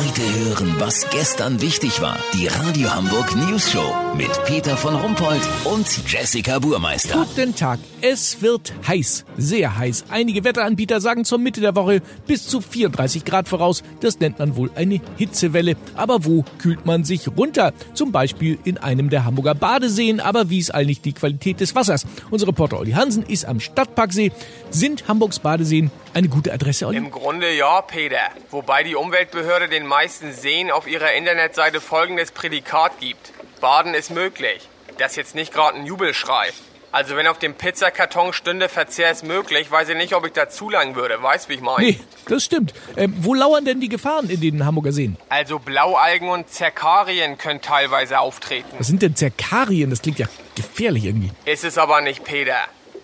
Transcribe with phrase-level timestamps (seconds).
[0.00, 2.18] Heute hören, was gestern wichtig war.
[2.32, 7.18] Die Radio Hamburg News Show mit Peter von Rumpold und Jessica Burmeister.
[7.18, 7.80] Guten Tag.
[8.00, 10.06] Es wird heiß, sehr heiß.
[10.08, 13.82] Einige Wetteranbieter sagen zur Mitte der Woche bis zu 34 Grad voraus.
[14.00, 15.76] Das nennt man wohl eine Hitzewelle.
[15.96, 17.74] Aber wo kühlt man sich runter?
[17.92, 20.20] Zum Beispiel in einem der Hamburger Badeseen.
[20.20, 22.06] Aber wie ist eigentlich die Qualität des Wassers?
[22.30, 24.32] Unser Reporter Olli Hansen ist am Stadtparksee.
[24.70, 26.96] Sind Hamburgs Badeseen eine gute Adresse, Olli?
[26.96, 28.30] Im Grunde ja, Peter.
[28.50, 33.32] Wobei die Umweltbehörde den meisten Seen auf ihrer Internetseite folgendes Prädikat gibt.
[33.60, 34.68] Baden ist möglich.
[34.98, 36.50] Das ist jetzt nicht gerade ein Jubelschrei.
[36.92, 40.48] Also wenn auf dem Pizzakarton stünde, Verzehr ist möglich, weiß ich nicht, ob ich da
[40.48, 41.22] zulangen würde.
[41.22, 41.86] Weißt, wie ich meine?
[41.86, 42.72] Nee, das stimmt.
[42.96, 45.16] Ähm, wo lauern denn die Gefahren in den Hamburger Seen?
[45.28, 48.68] Also Blaualgen und Zerkarien können teilweise auftreten.
[48.78, 49.90] Was sind denn Zerkarien?
[49.90, 51.30] Das klingt ja gefährlich irgendwie.
[51.44, 52.58] Ist es aber nicht, Peter.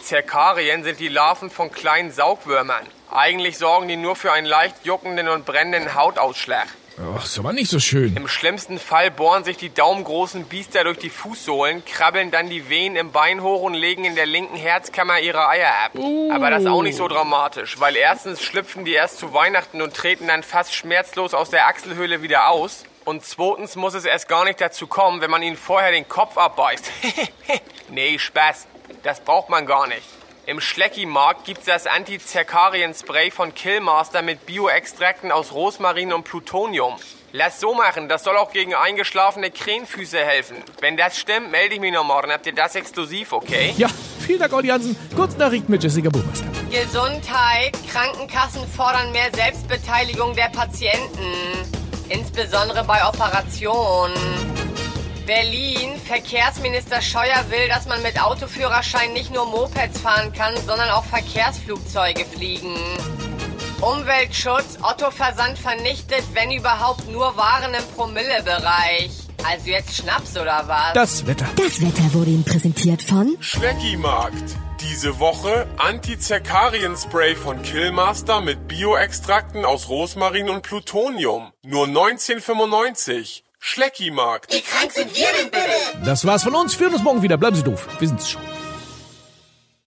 [0.00, 2.86] Zerkarien sind die Larven von kleinen Saugwürmern.
[3.10, 6.66] Eigentlich sorgen die nur für einen leicht juckenden und brennenden Hautausschlag.
[7.02, 8.16] Oh, ist aber nicht so schön.
[8.16, 12.96] Im schlimmsten Fall bohren sich die daumengroßen Biester durch die Fußsohlen, krabbeln dann die Venen
[12.96, 15.92] im Bein hoch und legen in der linken Herzkammer ihre Eier ab.
[16.32, 19.94] Aber das ist auch nicht so dramatisch, weil erstens schlüpfen die erst zu Weihnachten und
[19.94, 22.84] treten dann fast schmerzlos aus der Achselhöhle wieder aus.
[23.04, 26.38] Und zweitens muss es erst gar nicht dazu kommen, wenn man ihnen vorher den Kopf
[26.38, 26.88] abbeißt.
[27.90, 28.68] nee, Spaß.
[29.02, 30.06] Das braucht man gar nicht.
[30.44, 36.96] Im Schlecki-Markt gibt's das Anti-Zerkarien-Spray von Killmaster mit Bioextrakten aus Rosmarin und Plutonium.
[37.30, 40.56] Lass so machen, das soll auch gegen eingeschlafene Krähenfüße helfen.
[40.80, 42.32] Wenn das stimmt, melde ich mich noch morgen.
[42.32, 43.72] Habt ihr das exklusiv, okay?
[43.78, 43.86] Ja,
[44.18, 44.96] vielen Dank, Olli Hansen.
[45.14, 46.44] Kurznachricht mit Jessica Burmeister.
[46.72, 47.78] Gesundheit.
[47.88, 51.32] Krankenkassen fordern mehr Selbstbeteiligung der Patienten.
[52.08, 54.12] Insbesondere bei Operationen.
[55.26, 56.00] Berlin.
[56.04, 62.24] Verkehrsminister Scheuer will, dass man mit Autoführerschein nicht nur Mopeds fahren kann, sondern auch Verkehrsflugzeuge
[62.24, 62.76] fliegen.
[63.80, 64.78] Umweltschutz.
[64.82, 69.10] Otto-Versand vernichtet, wenn überhaupt, nur Waren im Promillebereich.
[69.44, 70.92] Also jetzt Schnaps oder was?
[70.94, 71.46] Das Wetter.
[71.56, 74.56] Das Wetter wurde Ihnen präsentiert von Schlecki-Markt.
[74.80, 81.52] Diese Woche Anti-Zerkarien-Spray von Killmaster mit Bioextrakten aus Rosmarin und Plutonium.
[81.62, 83.44] Nur 1995.
[83.64, 84.52] Schlecki-Markt.
[84.52, 86.04] Wie krank sind wir denn bitte?
[86.04, 86.78] Das war's von uns.
[86.78, 87.36] Wir hören uns morgen wieder.
[87.36, 87.86] Bleiben Sie doof.
[88.00, 88.42] Wir sind's schon.